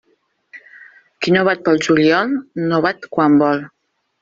[1.19, 2.35] Qui no bat pel juliol,
[2.73, 3.65] no bat quan vol.